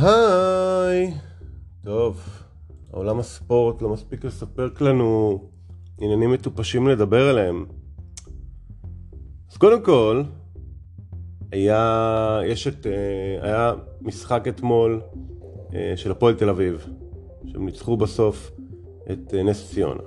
[0.00, 1.14] היי,
[1.84, 2.20] טוב,
[2.90, 5.40] עולם הספורט לא מספיק לספר לנו
[6.00, 7.66] עניינים מטופשים לדבר עליהם.
[9.50, 10.22] אז קודם כל,
[11.52, 12.92] היה, יש את, אה,
[13.42, 15.00] היה משחק אתמול
[15.74, 16.86] אה, של הפועל תל אביב,
[17.46, 18.50] שהם ניצחו בסוף
[19.12, 20.02] את אה, נס ציונה.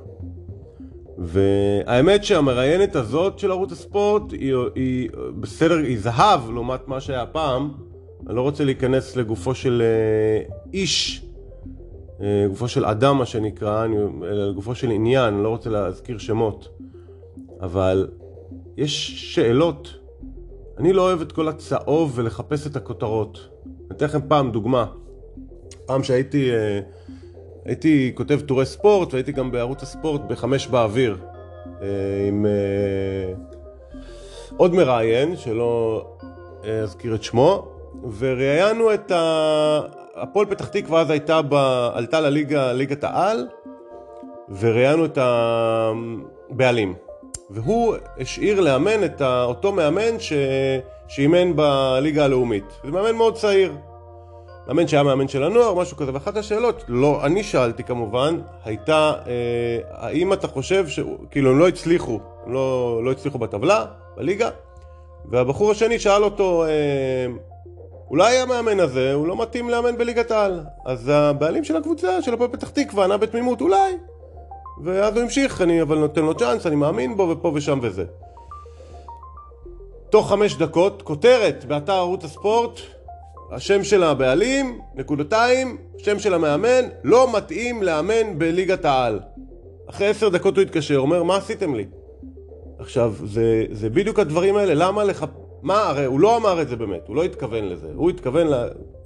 [1.17, 5.09] והאמת שהמראיינת הזאת של ערוץ הספורט היא, היא
[5.39, 7.88] בסדר, היא זהב לעומת מה שהיה פעם.
[8.29, 11.25] אני לא רוצה להיכנס לגופו של אה, איש,
[12.21, 13.85] אה, גופו של אדם מה שנקרא,
[14.23, 16.69] אלא לגופו של עניין, אני לא רוצה להזכיר שמות.
[17.61, 18.07] אבל
[18.77, 19.93] יש שאלות.
[20.77, 23.49] אני לא אוהב את כל הצהוב ולחפש את הכותרות.
[23.65, 24.85] אני אתן לכם פעם דוגמה.
[25.85, 26.51] פעם שהייתי...
[26.51, 26.79] אה,
[27.65, 31.17] הייתי כותב טורי ספורט והייתי גם בערוץ הספורט בחמש באוויר
[32.27, 32.45] עם
[34.57, 36.05] עוד מראיין שלא
[36.83, 37.78] אזכיר את שמו
[38.19, 39.11] וראיינו את
[40.15, 41.53] הפועל פתח תקווה אז הייתה ב...
[41.93, 43.47] עלתה לליגה, ליגת העל
[44.59, 46.95] וראיינו את הבעלים.
[47.49, 50.33] והוא השאיר לאמן את אותו מאמן ש...
[51.07, 52.65] שאימן בליגה הלאומית.
[52.83, 53.73] זה מאמן מאוד צעיר.
[54.67, 59.79] מאמן שהיה מאמן של הנוער, משהו כזה, ואחת השאלות, לא, אני שאלתי כמובן, הייתה, אה,
[59.91, 60.99] האם אתה חושב ש...
[61.31, 63.85] כאילו, הם לא הצליחו, הם לא, לא הצליחו בטבלה,
[64.17, 64.49] בליגה,
[65.25, 66.69] והבחור השני שאל אותו, אה,
[68.09, 70.59] אולי המאמן הזה, הוא לא מתאים לאמן בליגת העל.
[70.85, 73.93] אז הבעלים של הקבוצה, של הפועל פתח תקווה, ענה בתמימות, אולי.
[74.83, 78.05] ואז הוא המשיך, אני אבל נותן לו צ'אנס, אני מאמין בו, ופה ושם וזה.
[80.09, 82.79] תוך חמש דקות, כותרת באתר ערוץ הספורט,
[83.51, 89.19] השם של הבעלים, נקודתיים, שם של המאמן, לא מתאים לאמן בליגת העל.
[89.89, 91.85] אחרי עשר דקות הוא התקשר, אומר, מה עשיתם לי?
[92.79, 95.25] עכשיו, זה, זה בדיוק הדברים האלה, למה לך...
[95.63, 98.53] מה, הרי הוא לא אמר את זה באמת, הוא לא התכוון לזה, הוא התכוון ל...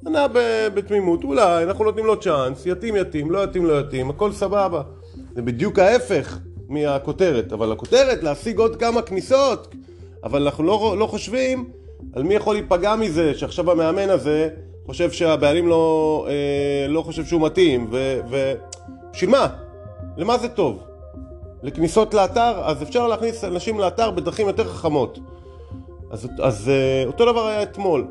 [0.08, 0.26] ענה
[0.74, 4.82] בתמימות, אולי, אנחנו נותנים לו צ'אנס, יתאים יתאים, לא יתאים לא יתאים, הכל סבבה.
[5.36, 9.76] זה בדיוק ההפך מהכותרת, אבל הכותרת, להשיג עוד כמה כניסות,
[10.24, 11.70] אבל אנחנו לא, לא חושבים
[12.14, 14.50] על מי יכול להיפגע מזה שעכשיו המאמן הזה
[14.86, 19.48] חושב שהבעלים לא, אה, לא חושב שהוא מתאים ובשביל מה?
[20.18, 20.84] למה זה טוב?
[21.64, 22.62] לכניסות לאתר?
[22.64, 25.20] אז אפשר להכניס אנשים לאתר בדרכים יותר חכמות
[26.14, 28.08] אז, אז אה, אותו דבר היה אתמול.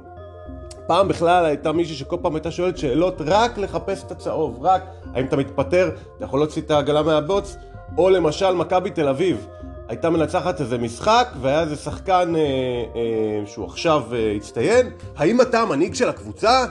[0.87, 4.83] פעם בכלל הייתה מישהי שכל פעם הייתה שואלת שאלות רק לחפש את הצהוב, רק
[5.15, 7.57] האם אתה מתפטר, אתה יכול להוציא את העגלה מהבוץ
[7.99, 9.47] או למשל מכבי תל אביב.
[9.89, 15.61] הייתה מנצחת איזה משחק, והיה איזה שחקן אה, אה, שהוא עכשיו אה, הצטיין, האם אתה
[15.61, 16.65] המנהיג של הקבוצה?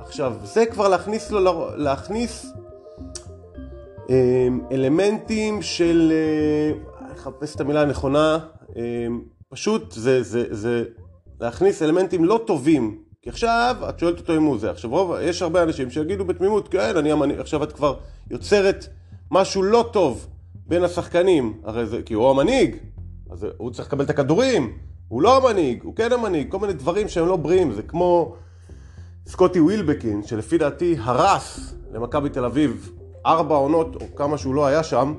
[0.00, 2.52] עכשיו, זה כבר להכניס לו, להכניס
[4.10, 8.38] אה, אלמנטים של, אה, אחפש את המילה הנכונה,
[8.76, 8.82] אה,
[9.54, 10.84] פשוט זה, זה, זה
[11.40, 15.42] להכניס אלמנטים לא טובים, כי עכשיו את שואלת אותו אם הוא זה, עכשיו רוב, יש
[15.42, 17.94] הרבה אנשים שיגידו בתמימות, כן, אני המנהיג, עכשיו את כבר
[18.30, 18.86] יוצרת
[19.30, 20.26] משהו לא טוב.
[20.66, 22.76] בין השחקנים, הרי זה, כי הוא המנהיג,
[23.30, 24.72] אז הוא צריך לקבל את הכדורים,
[25.08, 28.34] הוא לא המנהיג, הוא כן המנהיג, כל מיני דברים שהם לא בריאים, זה כמו
[29.26, 32.92] סקוטי ווילבקין, שלפי דעתי הרס למכבי תל אביב
[33.26, 35.14] ארבע עונות, או כמה שהוא לא היה שם,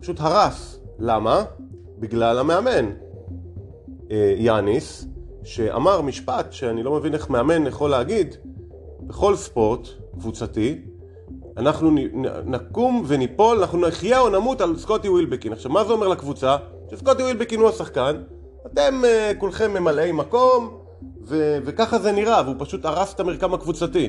[0.00, 0.78] פשוט הרס.
[0.98, 1.44] למה?
[1.98, 2.90] בגלל המאמן,
[4.36, 5.06] יאניס,
[5.42, 8.34] שאמר משפט שאני לא מבין איך מאמן יכול להגיד
[9.00, 9.88] בכל ספורט
[10.18, 10.78] קבוצתי,
[11.56, 11.90] אנחנו
[12.44, 15.52] נקום וניפול, אנחנו נחיה או נמות על סקוטי ווילבקין.
[15.52, 16.56] עכשיו, מה זה אומר לקבוצה?
[16.90, 18.16] שסקוטי ווילבקין הוא השחקן,
[18.66, 20.78] אתם uh, כולכם ממלאי מקום,
[21.22, 24.08] ו- וככה זה נראה, והוא פשוט הרס את המרקם הקבוצתי.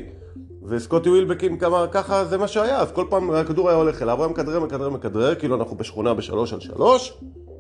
[0.67, 4.23] וסקוטי ווילבקין כמה, ככה זה מה שהיה, אז כל פעם הכדור היה הולך אליו, הוא
[4.23, 7.17] היה מכדרר, מכדרר, מכדרר, כאילו אנחנו בשכונה בשלוש על שלוש,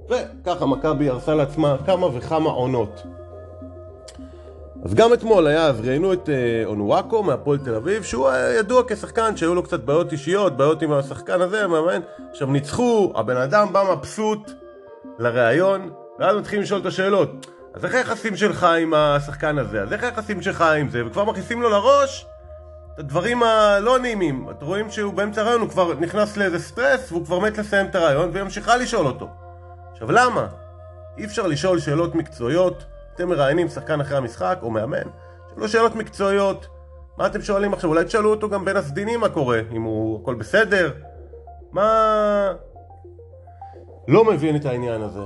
[0.09, 3.03] וככה מכבי הרסה לעצמה כמה וכמה עונות.
[4.85, 8.83] אז גם אתמול היה, אז ראיינו את אה, אונוואקו מהפועל תל אביב, שהוא היה ידוע
[8.87, 11.99] כשחקן שהיו לו קצת בעיות אישיות, בעיות עם השחקן הזה, המאמן.
[12.31, 14.51] עכשיו ניצחו, הבן אדם בא מבסוט
[15.19, 15.89] לראיון,
[16.19, 17.47] ואז מתחילים לשאול את השאלות.
[17.73, 19.81] אז איך היחסים שלך עם השחקן הזה?
[19.81, 21.05] אז איך היחסים שלך עם זה?
[21.05, 22.25] וכבר מכניסים לו לראש
[22.93, 24.47] את הדברים הלא נעימים.
[24.49, 27.95] אתם רואים שהוא באמצע הרעיון, הוא כבר נכנס לאיזה סטרס, והוא כבר מת לסיים את
[27.95, 29.44] הרעיון, והיא ממשיכה לשאול אותו.
[29.95, 30.47] עכשיו למה?
[31.17, 32.83] אי אפשר לשאול שאלות מקצועיות
[33.15, 35.07] אתם מראיינים שחקן אחרי המשחק, או מאמן,
[35.49, 36.67] שאלו שאלות מקצועיות.
[37.17, 37.89] מה אתם שואלים עכשיו?
[37.89, 40.93] אולי תשאלו אותו גם בין הסדינים מה קורה, אם הוא הכל בסדר?
[41.71, 42.53] מה...
[44.07, 45.21] לא מבין את העניין הזה.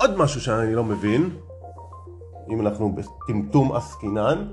[0.00, 1.30] עוד משהו שאני לא מבין,
[2.48, 4.48] אם אנחנו בטמטום עסקינן,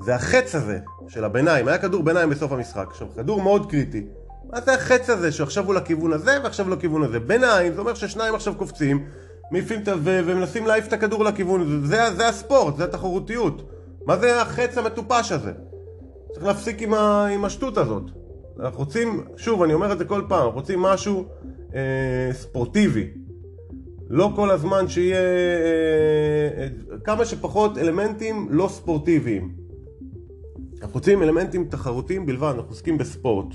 [0.00, 1.68] זה החץ הזה של הביניים.
[1.68, 2.86] היה כדור ביניים בסוף המשחק.
[2.90, 4.06] עכשיו, כדור מאוד קריטי.
[4.52, 7.20] מה זה החץ הזה שעכשיו הוא לכיוון הזה ועכשיו לכיוון הזה?
[7.20, 9.04] ביניים, זה אומר ששניים עכשיו קופצים
[9.50, 9.94] מעיפים את ה...
[10.04, 13.62] ומנסים להעיף את הכדור לכיוון, זה, זה הספורט, זה התחרותיות.
[14.06, 15.52] מה זה החץ המטופש הזה?
[16.32, 18.02] צריך להפסיק עם, ה, עם השטות הזאת.
[18.60, 21.24] אנחנו רוצים, שוב, אני אומר את זה כל פעם, אנחנו רוצים משהו
[21.74, 23.10] אה, ספורטיבי.
[24.08, 29.54] לא כל הזמן שיהיה אה, אה, כמה שפחות אלמנטים לא ספורטיביים.
[30.82, 33.54] אנחנו רוצים אלמנטים תחרותיים בלבד, אנחנו עוסקים בספורט.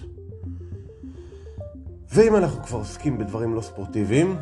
[2.13, 4.35] ואם אנחנו כבר עוסקים בדברים לא ספורטיביים,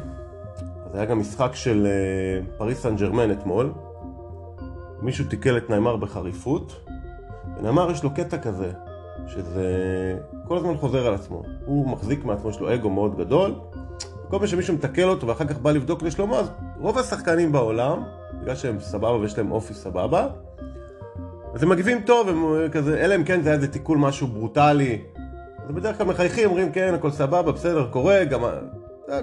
[0.85, 3.73] אז היה גם משחק של אה, פריס סן ג'רמן אתמול.
[5.01, 6.85] מישהו תיקל את נאמר בחריפות,
[7.57, 8.71] ונאמר יש לו קטע כזה,
[9.27, 9.65] שזה
[10.47, 11.43] כל הזמן חוזר על עצמו.
[11.65, 13.55] הוא מחזיק מעצמו, יש לו אגו מאוד גדול,
[14.29, 16.49] כל פעם שמישהו מתקל אותו ואחר כך בא לבדוק לשלומו, אז
[16.79, 18.03] רוב השחקנים בעולם,
[18.41, 20.27] בגלל שהם סבבה ויש להם אופי סבבה,
[21.53, 25.01] אז הם מגיבים טוב, הם כזה, אלא אם כן זה היה איזה תיקול משהו ברוטלי.
[25.69, 28.41] אז בדרך כלל מחייכים, אומרים כן, הכל סבבה, בסדר, קורה, גם,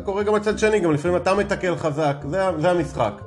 [0.05, 3.23] קורה גם הצד שני, גם לפעמים אתה מתקל חזק, זה, זה המשחק.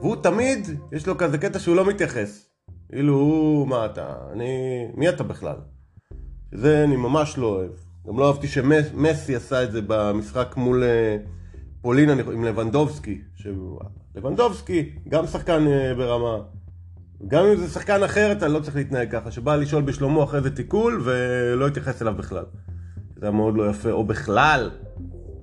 [0.00, 2.48] והוא תמיד, יש לו כזה קטע שהוא לא מתייחס.
[2.88, 4.46] כאילו, הוא, מה אתה, אני,
[4.94, 5.56] מי אתה בכלל?
[6.52, 7.70] זה אני ממש לא אוהב.
[8.06, 11.16] גם לא אהבתי שמסי עשה את זה במשחק מול אה,
[11.82, 13.20] פולין עם לבנדובסקי.
[14.14, 16.38] לבנדובסקי, גם שחקן אה, ברמה.
[17.28, 20.56] גם אם זה שחקן אחר, אתה לא צריך להתנהג ככה, שבא לשאול בשלומו אחרי זה
[20.56, 22.44] תיקול ולא התייחס אליו בכלל.
[23.16, 24.70] זה היה מאוד לא יפה, או בכלל,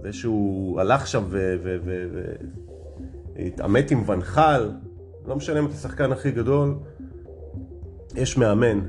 [0.02, 1.24] זה שהוא הלך שם
[3.36, 4.72] והתעמת עם ונחל,
[5.28, 6.76] לא משנה אם אתה שחקן הכי גדול,
[8.16, 8.80] יש מאמן.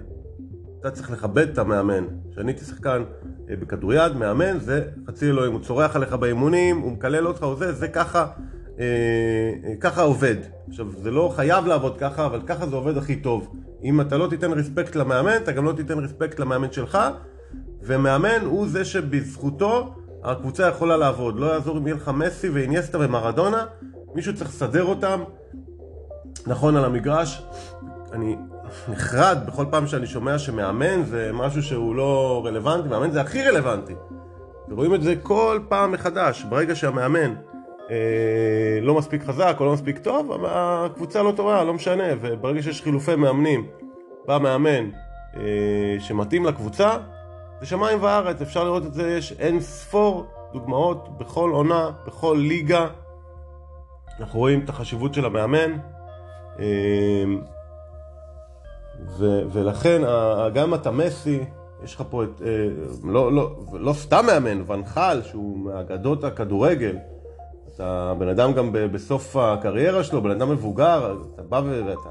[0.81, 2.05] אתה צריך לכבד את המאמן.
[2.33, 3.03] כשאני הייתי שחקן
[3.51, 7.73] אה, בכדוריד, מאמן זה חצי אלוהים, הוא צורח עליך באימונים, הוא מקלל אותך, או זה,
[7.73, 8.27] זה ככה,
[9.81, 10.37] ככה עובד.
[10.69, 13.57] עכשיו, זה לא חייב לעבוד ככה, אבל ככה זה עובד הכי טוב.
[13.85, 16.99] אם אתה לא תיתן רספקט למאמן, אתה גם לא תיתן רספקט למאמן שלך,
[17.83, 19.95] ומאמן הוא זה שבזכותו
[20.25, 21.39] הקבוצה יכולה לעבוד.
[21.39, 23.65] לא יעזור אם יהיה לך מסי ואיניאסטה ומרדונה,
[24.15, 25.21] מישהו צריך לסדר אותם
[26.47, 27.43] נכון על המגרש.
[28.13, 28.37] אני
[28.89, 33.95] נחרד בכל פעם שאני שומע שמאמן זה משהו שהוא לא רלוונטי, מאמן זה הכי רלוונטי.
[34.69, 36.45] ורואים את זה כל פעם מחדש.
[36.49, 37.35] ברגע שהמאמן
[37.91, 42.05] אה, לא מספיק חזק או לא מספיק טוב, הקבוצה לא טובה, לא משנה.
[42.21, 43.67] וברגע שיש חילופי מאמנים,
[44.27, 44.91] בא מאמן
[45.37, 46.97] אה, שמתאים לקבוצה,
[47.61, 52.87] זה שמיים וארץ, אפשר לראות את זה, יש אין ספור דוגמאות בכל עונה, בכל ליגה.
[54.21, 55.73] אנחנו רואים את החשיבות של המאמן.
[56.59, 57.25] אה,
[59.19, 60.03] ו- ולכן
[60.55, 61.45] גם אתה מסי,
[61.85, 62.69] יש לך פה את, אה,
[63.05, 66.97] לא, לא, לא סתם מאמן, ונחל שהוא מאגדות הכדורגל.
[67.75, 72.11] אתה בן אדם גם בסוף הקריירה שלו, בן אדם מבוגר, אתה בא ואתה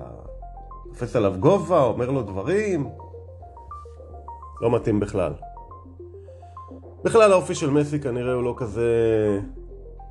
[0.89, 2.89] תופס עליו גובה, אומר לו דברים,
[4.62, 5.33] לא מתאים בכלל.
[7.04, 8.89] בכלל האופי של מסי כנראה הוא לא כזה...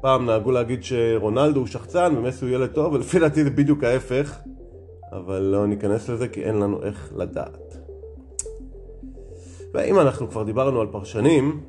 [0.01, 4.39] פעם נהגו להגיד שרונלדו הוא שחצן ומסי הוא ילד טוב, ולפי דעתי זה בדיוק ההפך.
[5.13, 7.77] אבל לא ניכנס לזה כי אין לנו איך לדעת.
[9.75, 11.61] ואם אנחנו כבר דיברנו על פרשנים,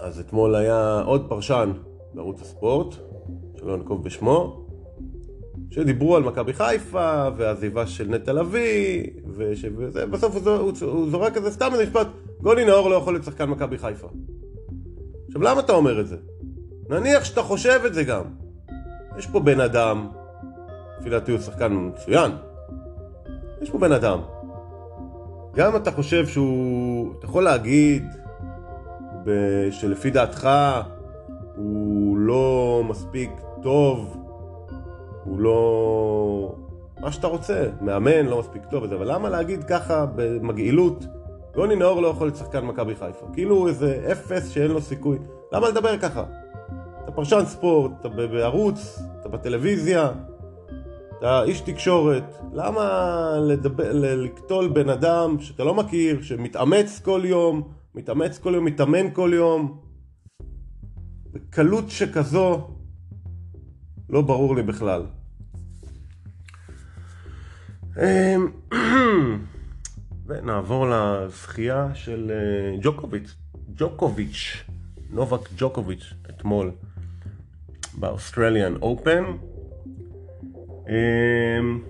[0.00, 1.72] אז אתמול היה עוד פרשן
[2.14, 2.94] בערוץ הספורט,
[3.56, 4.66] שלא נקוב בשמו,
[5.70, 11.68] שדיברו על מכבי חיפה והעזיבה של נטע לביא, ובסוף הוא, הוא, הוא זורק כזה סתם
[11.72, 12.06] איזה משפט,
[12.40, 14.08] גולי נאור לא יכול להיות שחקן מכבי חיפה.
[15.26, 16.16] עכשיו למה אתה אומר את זה?
[16.88, 18.22] נניח שאתה חושב את זה גם.
[19.18, 20.08] יש פה בן אדם
[21.00, 22.30] לפי דעתי הוא שחקן מצוין.
[23.62, 24.18] יש פה בן אדם.
[25.54, 27.14] גם אתה חושב שהוא...
[27.18, 28.04] אתה יכול להגיד
[29.70, 30.48] שלפי דעתך
[31.56, 33.30] הוא לא מספיק
[33.62, 34.16] טוב,
[35.24, 36.54] הוא לא...
[37.00, 41.04] מה שאתה רוצה, מאמן לא מספיק טוב וזה, אבל למה להגיד ככה במגעילות
[41.56, 43.26] יוני נאור לא יכול להיות שחקן מכבי חיפה?
[43.32, 45.18] כאילו איזה אפס שאין לו סיכוי.
[45.52, 46.24] למה לדבר ככה?
[47.04, 50.10] אתה פרשן ספורט, אתה בערוץ, אתה בטלוויזיה,
[51.18, 52.84] אתה איש תקשורת, למה
[53.40, 57.62] לדבר, לקטול בן אדם שאתה לא מכיר, שמתאמץ כל יום,
[57.94, 59.78] מתאמץ כל יום, מתאמן כל יום,
[61.32, 62.70] בקלות שכזו,
[64.08, 65.02] לא ברור לי בכלל.
[67.96, 68.50] אמ,
[70.26, 73.34] ונעבור לזכייה של אה, ג'וקוביץ',
[73.76, 74.64] ג'וקוביץ',
[75.10, 76.70] נובק ג'וקוביץ', אתמול
[77.94, 79.24] באוסטרליאן אופן.
[80.88, 81.82] אמ,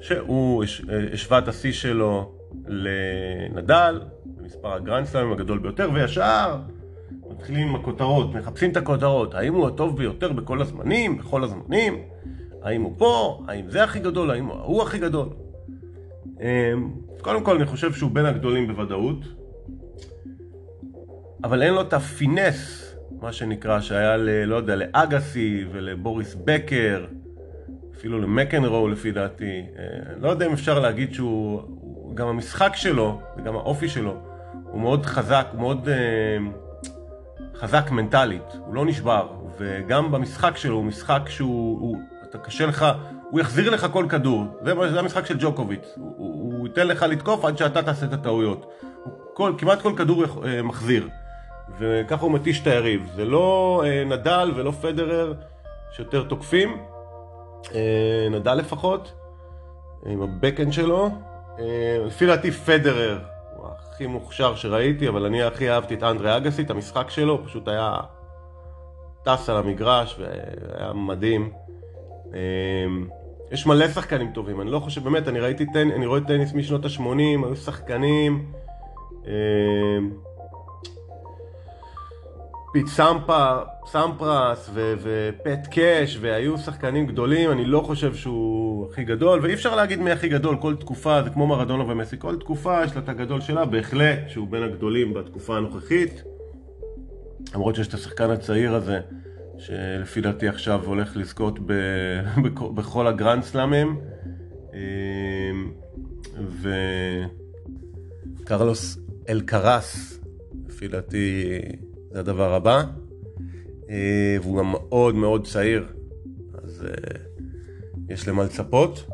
[0.00, 0.64] שהוא
[1.12, 2.34] השווה את השיא שלו
[2.66, 6.56] לנדל, במספר הגרנדסלאמים הגדול ביותר, וישר
[7.36, 11.98] מתחילים עם הכותרות, מחפשים את הכותרות, האם הוא הטוב ביותר בכל הזמנים, בכל הזמנים,
[12.62, 15.28] האם הוא פה, האם זה הכי גדול, האם הוא הכי גדול.
[16.40, 16.90] אמ,
[17.20, 19.18] קודם כל אני חושב שהוא בין הגדולים בוודאות,
[21.44, 24.44] אבל אין לו את הפינס, מה שנקרא, שהיה ל...
[24.44, 27.06] לא יודע, לאגסי ולבוריס בקר.
[27.96, 29.62] אפילו למקנרו לפי דעתי.
[29.78, 29.84] אה,
[30.20, 31.62] לא יודע אם אפשר להגיד שהוא...
[32.14, 34.16] גם המשחק שלו, וגם האופי שלו,
[34.64, 36.38] הוא מאוד חזק, הוא מאוד אה,
[37.60, 41.96] חזק מנטלית, הוא לא נשבר, וגם במשחק שלו הוא משחק שהוא, הוא,
[42.30, 42.86] אתה קשה לך,
[43.30, 47.02] הוא יחזיר לך כל כדור, זה, זה המשחק של ג'וקוביץ', הוא, הוא, הוא ייתן לך
[47.02, 48.72] לתקוף עד שאתה תעשה את הטעויות,
[49.34, 51.08] כל, כמעט כל כדור אה, מחזיר,
[51.78, 55.34] וככה הוא מתיש את היריב, זה לא אה, נדל ולא פדרר
[55.92, 56.76] שיותר תוקפים,
[57.74, 59.12] אה, נדל לפחות,
[60.06, 61.10] עם הבקן שלו,
[61.58, 63.35] אה, לפי דעתי פדרר הוא
[63.96, 67.94] הכי מוכשר שראיתי, אבל אני הכי אהבתי את אנדרי אגסי, את המשחק שלו, פשוט היה
[69.24, 71.52] טס על המגרש והיה מדהים.
[72.34, 72.40] אה,
[73.52, 75.90] יש מלא שחקנים טובים, אני לא חושב, באמת, אני ראיתי, טנ...
[75.90, 78.52] אני רואה טניס משנות ה-80, היו שחקנים.
[82.76, 89.40] פיט סמפה, סמפרס ו- ופט קאש והיו שחקנים גדולים, אני לא חושב שהוא הכי גדול
[89.42, 92.96] ואי אפשר להגיד מי הכי גדול, כל תקופה זה כמו מרדונה ומסי, כל תקופה יש
[92.96, 96.22] לה את הגדול שלה, בהחלט שהוא בין הגדולים בתקופה הנוכחית.
[97.54, 99.00] למרות שיש את השחקן הצעיר הזה
[99.58, 102.20] שלפי דעתי עכשיו הולך לזכות ב-
[102.76, 104.00] בכל הגרנד סלאמים.
[108.42, 110.20] וקרלוס אלקרס
[110.68, 111.58] לפי דעתי
[112.16, 112.82] זה הדבר הבא.
[113.90, 115.86] אה, והוא גם מאוד מאוד צעיר,
[116.62, 117.18] אז אה,
[118.08, 119.04] יש למה לצפות.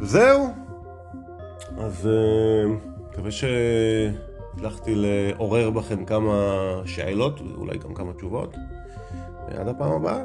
[0.00, 0.46] זהו.
[1.78, 2.64] אז אה,
[3.10, 6.32] מקווה שהצלחתי לעורר בכם כמה
[6.84, 8.56] שאלות ואולי גם כמה תשובות.
[9.48, 10.24] ועד הפעם הבאה.